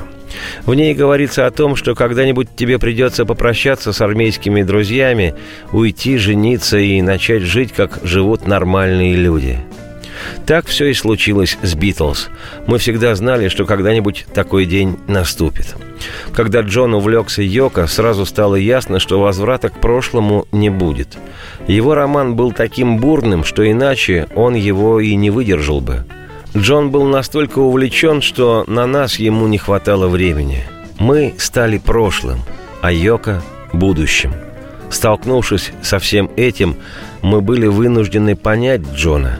В 0.65 0.73
ней 0.73 0.93
говорится 0.93 1.45
о 1.45 1.51
том, 1.51 1.75
что 1.75 1.95
когда-нибудь 1.95 2.49
тебе 2.55 2.79
придется 2.79 3.25
попрощаться 3.25 3.93
с 3.93 4.01
армейскими 4.01 4.63
друзьями, 4.63 5.35
уйти, 5.71 6.17
жениться 6.17 6.77
и 6.77 7.01
начать 7.01 7.43
жить, 7.43 7.73
как 7.73 7.99
живут 8.03 8.47
нормальные 8.47 9.15
люди. 9.15 9.59
Так 10.45 10.65
все 10.65 10.87
и 10.87 10.93
случилось 10.93 11.57
с 11.61 11.75
«Битлз». 11.75 12.29
Мы 12.65 12.77
всегда 12.79 13.15
знали, 13.15 13.49
что 13.49 13.65
когда-нибудь 13.65 14.25
такой 14.33 14.65
день 14.65 14.97
наступит. 15.07 15.75
Когда 16.33 16.61
Джон 16.61 16.93
увлекся 16.93 17.41
Йоко, 17.41 17.87
сразу 17.87 18.25
стало 18.25 18.55
ясно, 18.55 18.99
что 18.99 19.19
возврата 19.19 19.69
к 19.69 19.79
прошлому 19.79 20.47
не 20.51 20.69
будет. 20.69 21.17
Его 21.67 21.95
роман 21.95 22.35
был 22.35 22.51
таким 22.51 22.97
бурным, 22.97 23.43
что 23.43 23.69
иначе 23.69 24.27
он 24.35 24.55
его 24.55 24.99
и 24.99 25.15
не 25.15 25.29
выдержал 25.29 25.81
бы. 25.81 26.05
Джон 26.57 26.89
был 26.89 27.05
настолько 27.05 27.59
увлечен, 27.59 28.21
что 28.21 28.63
на 28.67 28.87
нас 28.87 29.19
ему 29.19 29.47
не 29.47 29.59
хватало 29.59 30.07
времени. 30.07 30.63
Мы 30.97 31.35
стали 31.37 31.77
прошлым, 31.77 32.39
а 32.81 32.91
Йока– 32.91 33.43
будущим. 33.73 34.33
Столкнувшись 34.89 35.71
со 35.83 35.99
всем 35.99 36.31
этим, 36.35 36.77
мы 37.21 37.41
были 37.41 37.67
вынуждены 37.67 38.35
понять 38.35 38.81
Джона. 38.95 39.39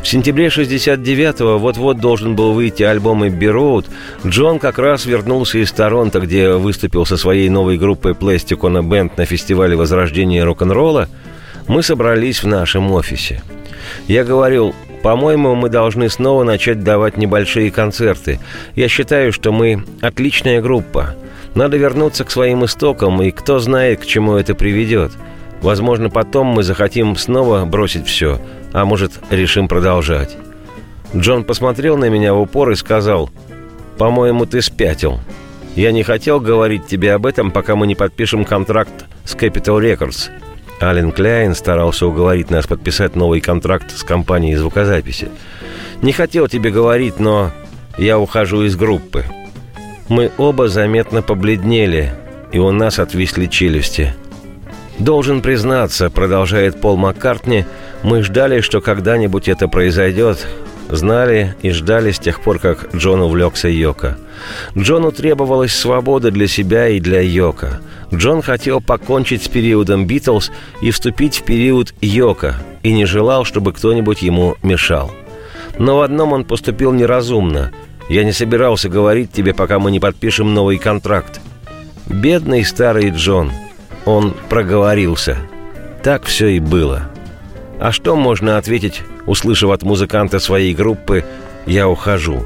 В 0.00 0.08
сентябре 0.08 0.46
69-го 0.46 1.58
вот-вот 1.58 1.98
должен 1.98 2.34
был 2.34 2.52
выйти 2.52 2.82
альбом 2.82 3.28
«Эбби 3.28 3.46
Роуд». 3.46 3.86
Джон 4.26 4.58
как 4.58 4.78
раз 4.78 5.04
вернулся 5.04 5.58
из 5.58 5.70
Торонто, 5.72 6.20
где 6.20 6.52
выступил 6.52 7.04
со 7.04 7.18
своей 7.18 7.50
новой 7.50 7.76
группой 7.76 8.12
a 8.12 8.14
Band 8.14 9.12
на 9.18 9.26
фестивале 9.26 9.76
возрождения 9.76 10.44
рок-н-ролла. 10.44 11.08
Мы 11.66 11.82
собрались 11.82 12.42
в 12.42 12.46
нашем 12.46 12.90
офисе. 12.90 13.42
Я 14.06 14.24
говорил, 14.24 14.74
по-моему, 15.02 15.54
мы 15.54 15.68
должны 15.68 16.08
снова 16.08 16.44
начать 16.44 16.82
давать 16.82 17.16
небольшие 17.16 17.70
концерты. 17.70 18.40
Я 18.74 18.88
считаю, 18.88 19.32
что 19.32 19.52
мы 19.52 19.84
отличная 20.00 20.60
группа. 20.60 21.14
Надо 21.54 21.76
вернуться 21.76 22.24
к 22.24 22.30
своим 22.30 22.64
истокам, 22.64 23.22
и 23.22 23.30
кто 23.30 23.58
знает, 23.58 24.00
к 24.00 24.06
чему 24.06 24.34
это 24.34 24.54
приведет. 24.54 25.12
Возможно, 25.60 26.10
потом 26.10 26.48
мы 26.48 26.62
захотим 26.62 27.16
снова 27.16 27.64
бросить 27.64 28.06
все, 28.06 28.40
а 28.72 28.84
может, 28.84 29.12
решим 29.30 29.68
продолжать. 29.68 30.36
Джон 31.16 31.44
посмотрел 31.44 31.96
на 31.96 32.08
меня 32.08 32.34
в 32.34 32.40
упор 32.40 32.70
и 32.70 32.76
сказал, 32.76 33.30
«По-моему, 33.96 34.46
ты 34.46 34.62
спятил. 34.62 35.20
Я 35.74 35.90
не 35.90 36.02
хотел 36.02 36.38
говорить 36.40 36.86
тебе 36.86 37.14
об 37.14 37.26
этом, 37.26 37.50
пока 37.50 37.76
мы 37.76 37.86
не 37.86 37.94
подпишем 37.94 38.44
контракт 38.44 39.06
с 39.24 39.34
Capital 39.34 39.80
Records». 39.80 40.30
Ален 40.80 41.12
Кляйн 41.12 41.54
старался 41.54 42.06
уговорить 42.06 42.50
нас 42.50 42.66
подписать 42.66 43.16
новый 43.16 43.40
контракт 43.40 43.96
с 43.96 44.02
компанией 44.02 44.56
звукозаписи. 44.56 45.28
«Не 46.02 46.12
хотел 46.12 46.46
тебе 46.46 46.70
говорить, 46.70 47.18
но 47.18 47.50
я 47.96 48.18
ухожу 48.18 48.62
из 48.62 48.76
группы». 48.76 49.24
Мы 50.08 50.30
оба 50.38 50.68
заметно 50.68 51.20
побледнели, 51.20 52.14
и 52.52 52.58
у 52.58 52.70
нас 52.70 52.98
отвисли 52.98 53.46
челюсти. 53.46 54.14
«Должен 54.98 55.42
признаться»,— 55.42 56.10
продолжает 56.10 56.80
Пол 56.80 56.96
Маккартни, 56.96 57.66
«мы 58.02 58.22
ждали, 58.22 58.60
что 58.60 58.80
когда-нибудь 58.80 59.48
это 59.48 59.68
произойдет, 59.68 60.46
знали 60.88 61.54
и 61.62 61.70
ждали 61.70 62.10
с 62.10 62.18
тех 62.18 62.40
пор, 62.40 62.58
как 62.58 62.94
Джон 62.94 63.20
увлекся 63.20 63.68
Йоко. 63.68 64.16
Джону 64.76 65.12
требовалась 65.12 65.74
свобода 65.74 66.30
для 66.30 66.46
себя 66.48 66.88
и 66.88 67.00
для 67.00 67.20
Йока. 67.20 67.80
Джон 68.12 68.42
хотел 68.42 68.80
покончить 68.80 69.44
с 69.44 69.48
периодом 69.48 70.06
Битлз 70.06 70.50
и 70.80 70.90
вступить 70.90 71.38
в 71.38 71.44
период 71.44 71.94
Йока, 72.00 72.56
и 72.82 72.92
не 72.92 73.04
желал, 73.04 73.44
чтобы 73.44 73.72
кто-нибудь 73.72 74.22
ему 74.22 74.56
мешал. 74.62 75.10
Но 75.78 75.98
в 75.98 76.02
одном 76.02 76.32
он 76.32 76.44
поступил 76.44 76.92
неразумно. 76.92 77.72
Я 78.08 78.24
не 78.24 78.32
собирался 78.32 78.88
говорить 78.88 79.32
тебе, 79.32 79.52
пока 79.52 79.78
мы 79.78 79.90
не 79.90 80.00
подпишем 80.00 80.54
новый 80.54 80.78
контракт. 80.78 81.40
Бедный 82.06 82.64
старый 82.64 83.10
Джон. 83.10 83.52
Он 84.06 84.34
проговорился. 84.48 85.36
Так 86.02 86.24
все 86.24 86.48
и 86.48 86.60
было. 86.60 87.10
А 87.80 87.92
что 87.92 88.16
можно 88.16 88.58
ответить, 88.58 89.02
услышав 89.26 89.70
от 89.70 89.82
музыканта 89.82 90.40
своей 90.40 90.74
группы 90.74 91.24
«Я 91.66 91.88
ухожу»? 91.88 92.44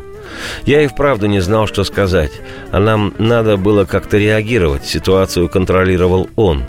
Я 0.64 0.82
и 0.82 0.86
вправду 0.86 1.26
не 1.26 1.40
знал, 1.40 1.66
что 1.66 1.84
сказать, 1.84 2.32
а 2.70 2.80
нам 2.80 3.12
надо 3.18 3.56
было 3.56 3.84
как-то 3.84 4.16
реагировать, 4.18 4.84
ситуацию 4.84 5.48
контролировал 5.48 6.28
он. 6.36 6.64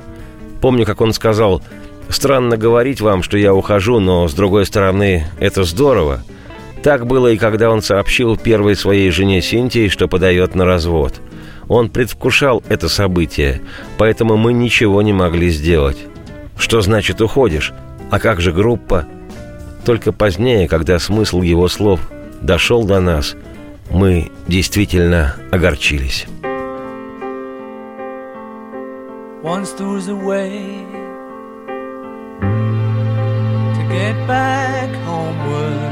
Помню, 0.62 0.86
как 0.86 1.02
он 1.02 1.14
сказал, 1.14 1.62
«Странно 2.10 2.58
говорить 2.58 3.02
вам, 3.02 3.24
что 3.24 3.38
я 3.38 3.54
ухожу, 3.54 4.00
но, 4.00 4.28
с 4.28 4.34
другой 4.34 4.66
стороны, 4.66 5.28
это 5.40 5.64
здорово». 5.64 6.24
Так 6.84 7.08
было 7.08 7.28
и 7.28 7.38
когда 7.38 7.70
он 7.70 7.82
сообщил 7.82 8.36
первой 8.36 8.76
своей 8.76 9.10
жене 9.10 9.42
Синтии, 9.42 9.88
что 9.88 10.10
подает 10.10 10.54
на 10.54 10.66
развод. 10.66 11.14
Он 11.70 11.90
предвкушал 11.90 12.62
это 12.68 12.90
событие, 12.90 13.62
поэтому 13.98 14.36
мы 14.36 14.52
ничего 14.52 15.02
не 15.02 15.14
могли 15.14 15.50
сделать. 15.50 15.98
Что 16.58 16.82
значит 16.82 17.22
уходишь? 17.22 17.72
А 18.12 18.20
как 18.20 18.42
же 18.42 18.52
группа? 18.52 19.06
Только 19.86 20.12
позднее, 20.12 20.68
когда 20.68 21.00
смысл 21.00 21.42
его 21.42 21.68
слов 21.68 22.00
дошел 22.42 22.86
до 22.86 23.00
нас– 23.00 23.36
мы 23.94 24.32
действительно 24.48 25.36
огорчились. 25.52 26.26
Once 29.44 29.74
there 29.74 29.88
was 29.88 30.08
a 30.08 30.16
way 30.16 30.86
to 33.74 33.84
get 33.90 34.16
back 34.26 34.90
homeward. 35.06 35.92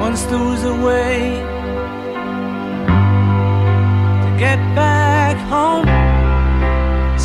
Once 0.00 0.22
there 0.24 0.38
was 0.38 0.64
a 0.64 0.74
way 0.84 1.42
to 4.22 4.38
get 4.38 4.58
back 4.76 5.36
home. 5.48 6.13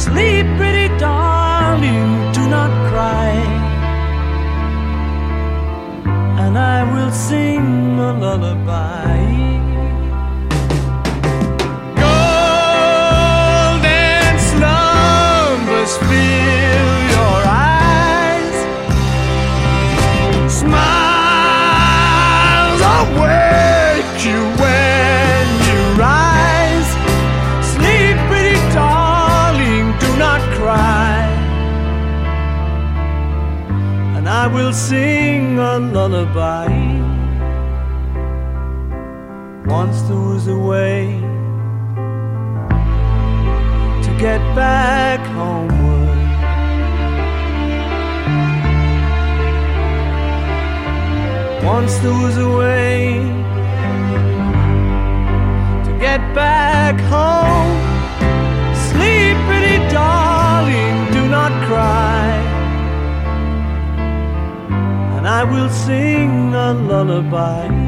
Sleep, 0.06 0.46
pretty 0.58 0.88
darling, 0.98 2.32
do 2.32 2.44
not 2.48 2.72
cry 2.90 3.32
and 6.50 6.58
I 6.58 6.84
will 6.92 7.12
sing 7.12 8.00
a 8.00 8.12
lullaby. 8.14 9.20
Golden 11.96 12.20
will 34.54 34.74
sing 34.74 35.60
a 35.60 35.78
lullaby. 35.80 36.68
Once 39.66 40.02
there 40.04 40.18
was 40.18 40.48
a 40.48 40.58
way 40.58 41.20
to 44.04 44.10
get 44.18 44.42
back 44.56 45.20
homeward. 45.38 46.10
Once 51.64 51.98
there 52.00 52.18
was 52.26 52.38
a 52.38 52.50
way 52.62 53.20
to 55.86 55.92
get 56.00 56.22
back 56.34 56.96
home. 57.14 57.78
Sleep, 58.88 59.36
pretty 59.48 59.78
darling, 59.94 61.12
do 61.12 61.28
not 61.30 61.52
cry. 61.68 62.19
I 65.30 65.44
will 65.44 65.70
sing 65.70 66.56
a 66.56 66.74
lullaby. 66.74 67.79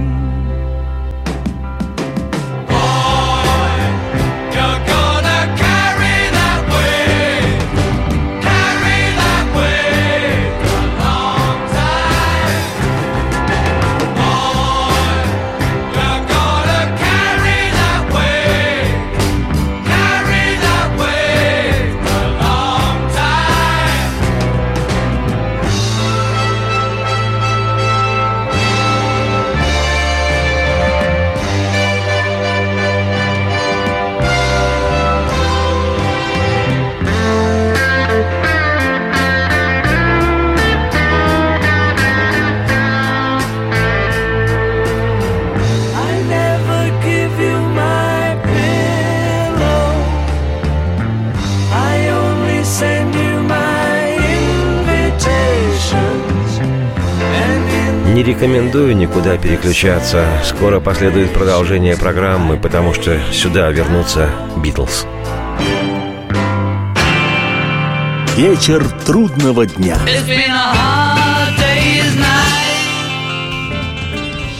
Рекомендую 58.72 58.96
никуда 58.96 59.38
переключаться. 59.38 60.26
Скоро 60.46 60.80
последует 60.80 61.34
продолжение 61.34 61.98
программы, 61.98 62.58
потому 62.58 62.94
что 62.94 63.20
сюда 63.34 63.70
вернутся 63.70 64.30
Битлз. 64.64 65.06
Вечер 68.38 68.86
трудного 69.06 69.66
дня. 69.66 69.98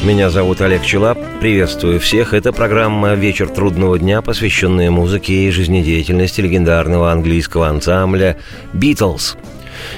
Меня 0.04 0.30
зовут 0.30 0.60
Олег 0.60 0.84
Челап. 0.84 1.18
Приветствую 1.40 2.02
всех. 2.02 2.34
Это 2.34 2.52
программа 2.52 3.14
«Вечер 3.14 3.48
трудного 3.48 3.98
дня», 3.98 4.22
посвященная 4.22 4.92
музыке 4.92 5.46
и 5.46 5.52
жизнедеятельности 5.52 6.42
легендарного 6.42 7.14
английского 7.14 7.70
ансамбля 7.70 8.36
«Битлз». 8.74 9.38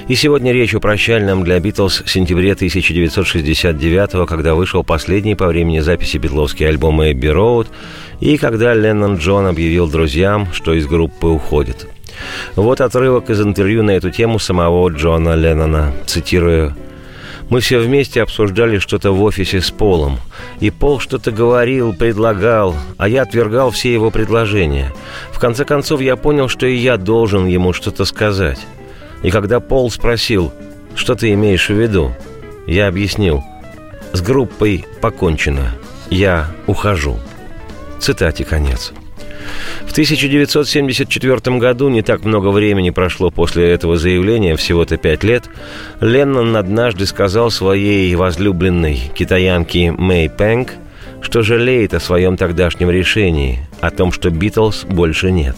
И 0.08 0.14
сегодня 0.14 0.52
речь 0.52 0.74
о 0.74 0.80
прощальном 0.80 1.44
для 1.44 1.58
Битлз 1.60 2.02
сентябре 2.06 2.52
1969 2.52 4.28
когда 4.28 4.54
вышел 4.54 4.84
последний 4.84 5.34
по 5.34 5.46
времени 5.46 5.80
записи 5.80 6.18
битловский 6.18 6.68
альбом 6.68 7.02
«Эбби 7.02 7.28
Роуд», 7.28 7.68
и 8.20 8.36
когда 8.36 8.74
Леннон 8.74 9.16
Джон 9.16 9.46
объявил 9.46 9.88
друзьям, 9.88 10.48
что 10.52 10.74
из 10.74 10.86
группы 10.86 11.26
уходит. 11.26 11.88
Вот 12.56 12.80
отрывок 12.80 13.30
из 13.30 13.40
интервью 13.40 13.82
на 13.82 13.92
эту 13.92 14.10
тему 14.10 14.38
самого 14.38 14.88
Джона 14.88 15.34
Леннона. 15.34 15.92
Цитирую. 16.06 16.74
Мы 17.50 17.60
все 17.60 17.78
вместе 17.78 18.22
обсуждали 18.22 18.78
что-то 18.78 19.12
в 19.12 19.22
офисе 19.22 19.60
с 19.60 19.70
Полом. 19.70 20.18
И 20.60 20.70
Пол 20.70 20.98
что-то 20.98 21.30
говорил, 21.30 21.92
предлагал, 21.92 22.74
а 22.96 23.08
я 23.08 23.22
отвергал 23.22 23.70
все 23.70 23.92
его 23.92 24.10
предложения. 24.10 24.92
В 25.30 25.38
конце 25.38 25.64
концов, 25.64 26.00
я 26.00 26.16
понял, 26.16 26.48
что 26.48 26.66
и 26.66 26.74
я 26.74 26.96
должен 26.96 27.46
ему 27.46 27.72
что-то 27.72 28.06
сказать. 28.06 28.58
И 29.24 29.30
когда 29.30 29.58
Пол 29.58 29.90
спросил, 29.90 30.52
что 30.94 31.14
ты 31.14 31.32
имеешь 31.32 31.68
в 31.68 31.74
виду, 31.74 32.12
я 32.66 32.86
объяснил, 32.86 33.42
с 34.12 34.20
группой 34.20 34.84
покончено, 35.00 35.74
я 36.10 36.46
ухожу. 36.66 37.18
Цитате 37.98 38.44
конец. 38.44 38.92
В 39.86 39.92
1974 39.92 41.58
году, 41.58 41.88
не 41.88 42.02
так 42.02 42.24
много 42.24 42.48
времени 42.48 42.90
прошло 42.90 43.30
после 43.30 43.70
этого 43.70 43.96
заявления, 43.96 44.56
всего-то 44.56 44.98
пять 44.98 45.24
лет, 45.24 45.44
Леннон 46.00 46.54
однажды 46.56 47.06
сказал 47.06 47.50
своей 47.50 48.14
возлюбленной 48.14 49.10
китаянке 49.14 49.92
Мэй 49.92 50.28
Пэнк, 50.28 50.72
что 51.22 51.42
жалеет 51.42 51.94
о 51.94 52.00
своем 52.00 52.36
тогдашнем 52.36 52.90
решении, 52.90 53.66
о 53.80 53.90
том, 53.90 54.12
что 54.12 54.28
Битлз 54.28 54.84
больше 54.84 55.30
нет. 55.32 55.56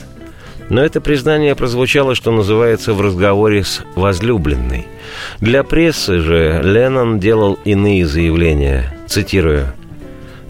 Но 0.68 0.84
это 0.84 1.00
признание 1.00 1.54
прозвучало, 1.54 2.14
что 2.14 2.32
называется, 2.32 2.92
в 2.92 3.00
разговоре 3.00 3.64
с 3.64 3.82
возлюбленной. 3.94 4.86
Для 5.40 5.62
прессы 5.62 6.18
же 6.18 6.60
Леннон 6.62 7.20
делал 7.20 7.58
иные 7.64 8.06
заявления, 8.06 8.96
цитирую– 9.06 9.72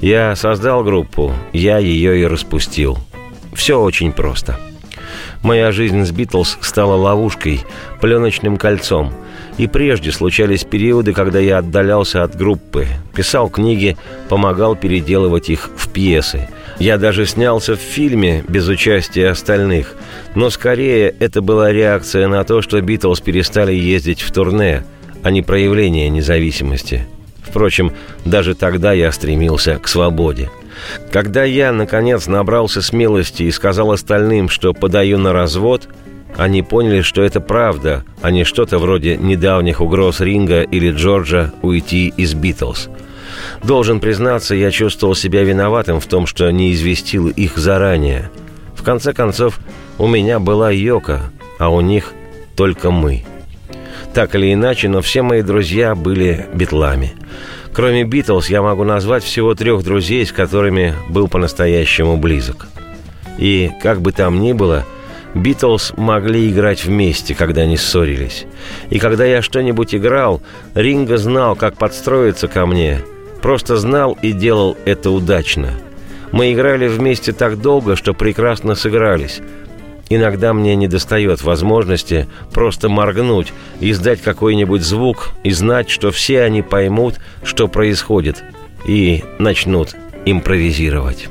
я 0.00 0.36
создал 0.36 0.84
группу, 0.84 1.32
я 1.54 1.78
ее 1.78 2.20
и 2.20 2.26
распустил. 2.26 2.98
Все 3.54 3.80
очень 3.80 4.12
просто. 4.12 4.60
Моя 5.42 5.72
жизнь 5.72 6.04
с 6.04 6.10
Битлз 6.10 6.58
стала 6.60 6.94
ловушкой, 6.96 7.62
пленочным 8.00 8.58
кольцом. 8.58 9.12
И 9.56 9.66
прежде 9.66 10.12
случались 10.12 10.64
периоды, 10.64 11.14
когда 11.14 11.38
я 11.38 11.58
отдалялся 11.58 12.22
от 12.22 12.36
группы, 12.36 12.86
писал 13.14 13.48
книги, 13.48 13.96
помогал 14.28 14.76
переделывать 14.76 15.48
их 15.48 15.70
в 15.74 15.88
пьесы. 15.88 16.46
Я 16.78 16.98
даже 16.98 17.24
снялся 17.24 17.74
в 17.74 17.80
фильме 17.80 18.44
без 18.48 18.68
участия 18.68 19.28
остальных. 19.30 19.94
Но 20.34 20.50
скорее 20.50 21.14
это 21.18 21.40
была 21.40 21.72
реакция 21.72 22.28
на 22.28 22.44
то, 22.44 22.60
что 22.60 22.80
Битлз 22.80 23.20
перестали 23.20 23.72
ездить 23.72 24.20
в 24.20 24.30
турне, 24.30 24.84
а 25.22 25.30
не 25.30 25.42
проявление 25.42 26.10
независимости. 26.10 27.06
Впрочем, 27.42 27.92
даже 28.24 28.54
тогда 28.54 28.92
я 28.92 29.10
стремился 29.12 29.78
к 29.78 29.88
свободе. 29.88 30.50
Когда 31.10 31.44
я, 31.44 31.72
наконец, 31.72 32.26
набрался 32.26 32.82
смелости 32.82 33.44
и 33.44 33.50
сказал 33.50 33.92
остальным, 33.92 34.50
что 34.50 34.74
подаю 34.74 35.16
на 35.16 35.32
развод, 35.32 35.88
они 36.36 36.62
поняли, 36.62 37.00
что 37.00 37.22
это 37.22 37.40
правда, 37.40 38.04
а 38.20 38.30
не 38.30 38.44
что-то 38.44 38.78
вроде 38.78 39.16
недавних 39.16 39.80
угроз 39.80 40.20
Ринга 40.20 40.62
или 40.62 40.90
Джорджа 40.90 41.52
уйти 41.62 42.12
из 42.14 42.34
Битлз. 42.34 42.90
Должен 43.62 44.00
признаться, 44.00 44.54
я 44.54 44.70
чувствовал 44.70 45.14
себя 45.14 45.42
виноватым 45.42 46.00
в 46.00 46.06
том, 46.06 46.26
что 46.26 46.50
не 46.50 46.72
известил 46.72 47.28
их 47.28 47.56
заранее. 47.56 48.30
В 48.74 48.82
конце 48.82 49.12
концов, 49.12 49.58
у 49.98 50.06
меня 50.06 50.38
была 50.38 50.70
Йока, 50.70 51.30
а 51.58 51.70
у 51.70 51.80
них 51.80 52.12
только 52.56 52.90
мы. 52.90 53.24
Так 54.14 54.34
или 54.34 54.52
иначе, 54.52 54.88
но 54.88 55.02
все 55.02 55.22
мои 55.22 55.42
друзья 55.42 55.94
были 55.94 56.46
битлами– 56.54 57.14
Кроме 57.76 58.04
Битлз, 58.04 58.48
я 58.48 58.62
могу 58.62 58.84
назвать 58.84 59.22
всего 59.22 59.54
трех 59.54 59.84
друзей, 59.84 60.24
с 60.24 60.32
которыми 60.32 60.94
был 61.10 61.28
по-настоящему 61.28 62.16
близок. 62.16 62.68
И, 63.36 63.70
как 63.82 64.00
бы 64.00 64.12
там 64.12 64.40
ни 64.40 64.54
было, 64.54 64.86
Битлз 65.34 65.92
могли 65.98 66.48
играть 66.48 66.86
вместе, 66.86 67.34
когда 67.34 67.60
они 67.60 67.76
ссорились. 67.76 68.46
И 68.88 68.98
когда 68.98 69.26
я 69.26 69.42
что-нибудь 69.42 69.94
играл, 69.94 70.40
Ринго 70.74 71.18
знал, 71.18 71.54
как 71.54 71.76
подстроиться 71.76 72.48
ко 72.48 72.64
мне. 72.64 73.00
Просто 73.42 73.76
знал 73.76 74.18
и 74.22 74.32
делал 74.32 74.76
это 74.84 75.10
удачно. 75.10 75.70
Мы 76.32 76.52
играли 76.52 76.88
вместе 76.88 77.32
так 77.32 77.60
долго, 77.60 77.96
что 77.96 78.12
прекрасно 78.12 78.74
сыгрались. 78.74 79.40
Иногда 80.08 80.52
мне 80.52 80.76
недостает 80.76 81.42
возможности 81.42 82.28
просто 82.52 82.88
моргнуть, 82.88 83.52
издать 83.80 84.22
какой-нибудь 84.22 84.82
звук 84.82 85.30
и 85.42 85.50
знать, 85.50 85.90
что 85.90 86.10
все 86.10 86.42
они 86.42 86.62
поймут, 86.62 87.16
что 87.42 87.66
происходит, 87.66 88.42
и 88.86 89.24
начнут 89.38 89.96
импровизировать. 90.24 91.28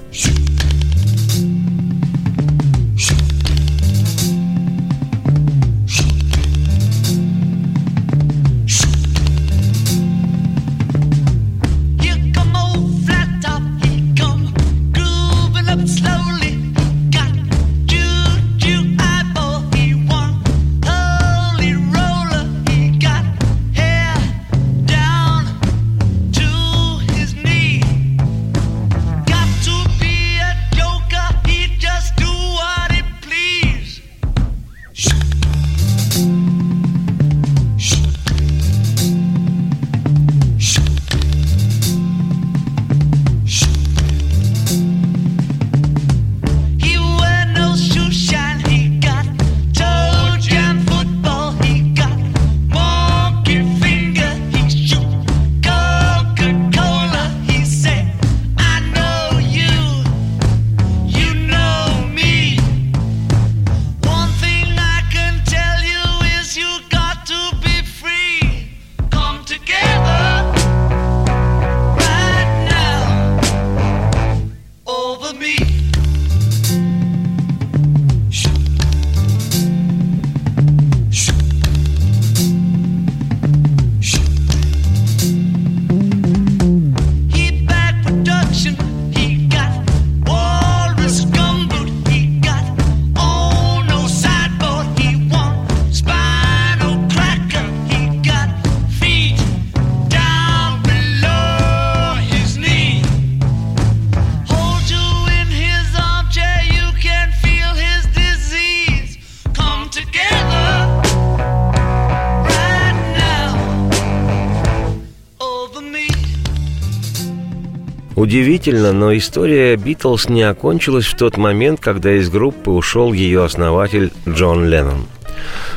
Удивительно, 118.66 118.94
но 118.94 119.16
история 119.16 119.76
Битлз 119.76 120.28
не 120.28 120.42
окончилась 120.42 121.06
в 121.06 121.16
тот 121.16 121.38
момент, 121.38 121.80
когда 121.80 122.14
из 122.14 122.32
группы 122.32 122.72
ушел 122.72 123.14
ее 123.14 123.44
основатель 123.44 124.12
Джон 124.28 124.68
Леннон. 124.68 125.06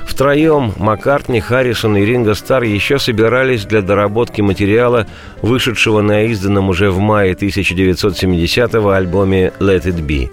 Втроем 0.07 0.73
Маккартни, 0.79 1.39
Харрисон 1.41 1.99
и 1.99 2.07
Ринго 2.07 2.33
Стар 2.33 2.63
еще 2.63 2.99
собирались 2.99 3.67
для 3.67 3.83
доработки 3.83 4.41
материала, 4.41 5.07
вышедшего 5.43 6.01
на 6.01 6.23
изданном 6.23 6.71
уже 6.71 6.91
в 6.91 6.99
мае 6.99 7.35
1970-го 7.35 8.89
альбоме 8.89 9.53
«Let 9.61 9.83
It 9.83 10.07
Be». 10.07 10.31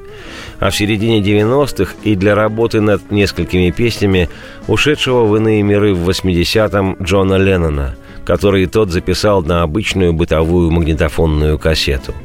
А 0.62 0.70
в 0.70 0.78
середине 0.78 1.20
90-х 1.20 1.95
и 2.03 2.16
для 2.16 2.36
работы 2.36 2.80
над 2.80 3.12
несколькими 3.12 3.72
песнями 3.72 4.30
ушедшего 4.68 5.26
в 5.26 5.36
иные 5.36 5.62
миры 5.62 5.93
в 5.93 6.10
80-м 6.10 7.03
Джона 7.03 7.36
Леннона– 7.36 7.97
который 8.26 8.66
тот 8.66 8.89
записал 8.89 9.43
на 9.43 9.62
обычную 9.62 10.12
бытовую 10.12 10.72
магнитофонную 10.72 11.60
кассету– 11.60 12.16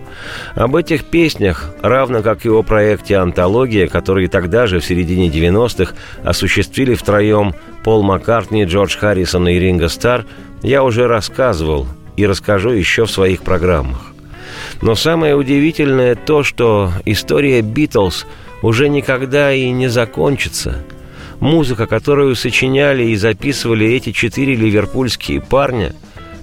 Об 0.55 0.77
этих 0.77 1.05
песнях, 1.05 1.75
равно 1.83 2.23
как 2.23 2.45
и 2.45 2.49
о 2.49 2.63
проекте 2.63 3.17
«Антология», 3.17 3.87
который 3.87 4.29
тогда 4.29 4.67
же, 4.67 4.81
в 4.81 4.85
середине 4.85 5.29
90-х, 5.29 5.95
осуществили 6.25 6.95
втроем 6.95 7.55
Пол 7.85 8.03
Маккартни, 8.03 8.65
Джордж 8.65 8.97
Харрисон 8.97 9.49
и 9.49 9.59
Ринго 9.59 9.89
Стар, 9.89 10.27
я 10.63 10.83
уже 10.83 11.07
рассказывал 11.07 11.87
и 12.17 12.27
расскажу 12.27 12.71
еще 12.71 13.07
в 13.07 13.11
своих 13.11 13.43
программах. 13.43 14.13
Но 14.83 14.95
самое 14.95 15.37
удивительное 15.37 16.15
то, 16.15 16.43
что 16.43 16.93
история 17.05 17.61
«Битлз» 17.63 18.27
уже 18.63 18.89
никогда 18.89 19.53
и 19.53 19.71
не 19.71 19.89
закончится. 19.89 20.83
Музыка, 21.39 21.87
которую 21.87 22.35
сочиняли 22.37 23.05
и 23.05 23.17
записывали 23.17 23.87
эти 23.87 24.13
четыре 24.13 24.55
ливерпульские 24.55 25.41
парня, 25.41 25.95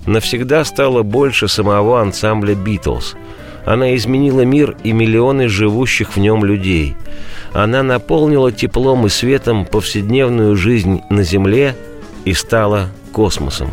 навсегда 0.08 0.64
стала 0.66 1.04
больше 1.04 1.48
самого 1.48 2.02
ансамбля 2.02 2.56
«Битлз», 2.56 3.16
она 3.68 3.98
изменила 3.98 4.46
мир 4.46 4.78
и 4.86 4.94
миллионы 4.94 5.50
живущих 5.50 6.16
в 6.16 6.20
нем 6.22 6.46
людей. 6.46 6.96
Она 7.52 7.84
наполнила 7.84 8.50
теплом 8.50 9.06
и 9.06 9.10
светом 9.10 9.66
повседневную 9.66 10.56
жизнь 10.56 11.02
на 11.10 11.24
Земле 11.24 11.76
и 12.24 12.34
стала 12.34 12.88
космосом. 13.12 13.70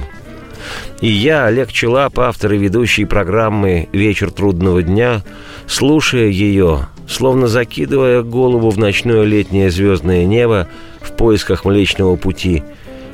И 1.00 1.06
я, 1.06 1.46
Олег 1.46 1.70
Челап, 1.70 2.18
автор 2.18 2.54
и 2.54 2.58
ведущий 2.58 3.04
программы 3.04 3.88
«Вечер 3.92 4.32
трудного 4.32 4.82
дня», 4.82 5.22
слушая 5.68 6.26
ее, 6.26 6.88
словно 7.06 7.46
закидывая 7.46 8.22
голову 8.22 8.70
в 8.70 8.78
ночное 8.78 9.22
летнее 9.22 9.70
звездное 9.70 10.24
небо 10.24 10.66
в 11.02 11.12
поисках 11.12 11.64
Млечного 11.64 12.16
Пути, 12.16 12.64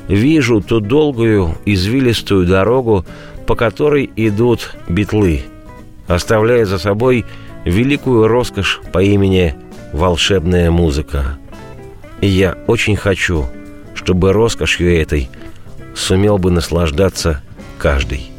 вижу 0.07 0.61
ту 0.61 0.79
долгую, 0.79 1.55
извилистую 1.63 2.47
дорогу, 2.47 3.05
по 3.45 3.53
которой 3.55 4.09
идут 4.15 4.75
битлы– 4.89 5.43
оставляя 6.07 6.65
за 6.65 6.77
собой 6.77 7.25
великую 7.65 8.27
роскошь 8.27 8.81
по 8.91 9.01
имени 9.01 9.55
«волшебная 9.93 10.71
музыка». 10.71 11.37
И 12.21 12.27
я 12.27 12.57
очень 12.67 12.95
хочу, 12.95 13.45
чтобы 13.95 14.33
роскошью 14.33 14.95
этой 14.95 15.29
сумел 15.95 16.37
бы 16.37 16.51
наслаждаться 16.51 17.41
каждый. 17.77 18.31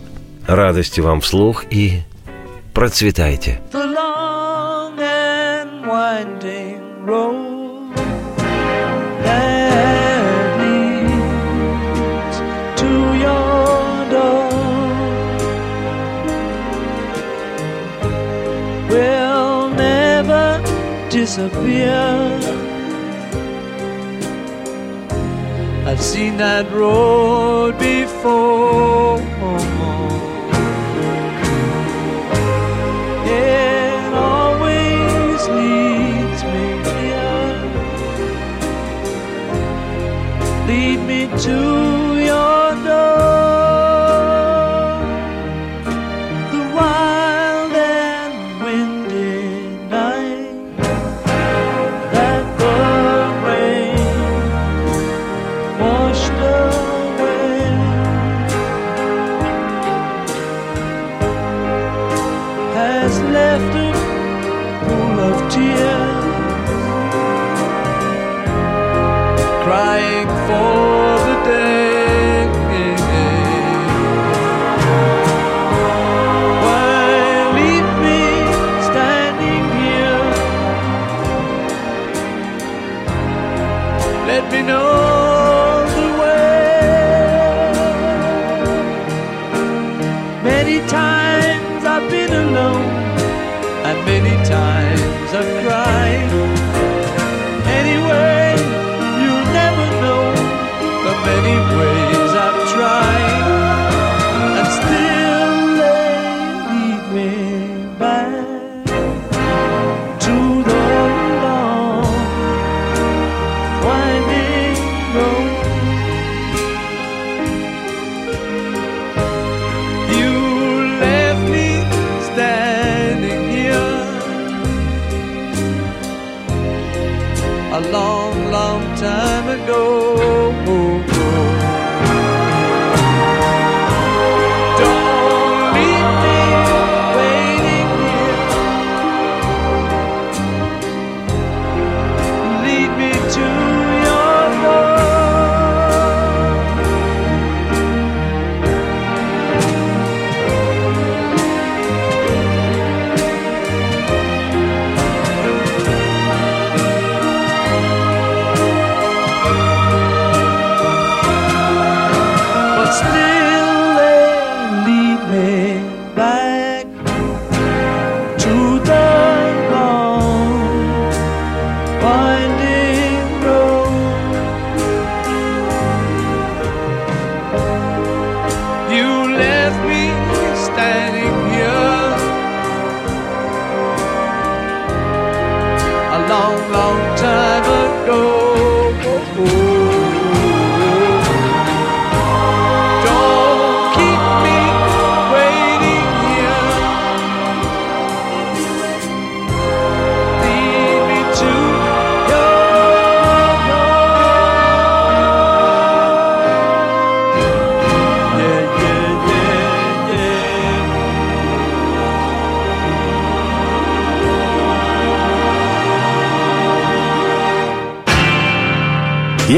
Радости 0.47 1.01
вам 1.01 1.21
вслух 1.21 1.65
и 1.71 2.03
процветайте. 2.75 3.61
The 3.73 3.95
long 3.95 4.99
and 4.99 5.87
winding 5.87 7.07
road 7.07 7.52
disappear. 21.35 22.39
I've 25.87 26.01
seen 26.01 26.37
that 26.37 26.71
road 26.71 27.79
before. 27.79 29.19
It 33.25 34.13
always 34.15 35.41
leads 35.59 36.41
me. 36.53 36.69
Lead 40.69 41.01
me 41.07 41.21
to 41.45 41.92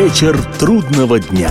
Вечер 0.05 0.39
трудного 0.59 1.19
дня. 1.19 1.51